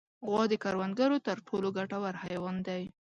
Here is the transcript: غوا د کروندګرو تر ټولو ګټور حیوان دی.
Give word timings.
غوا 0.27 0.43
د 0.51 0.53
کروندګرو 0.63 1.17
تر 1.27 1.37
ټولو 1.47 1.67
ګټور 1.77 2.13
حیوان 2.23 2.57
دی. 2.67 2.83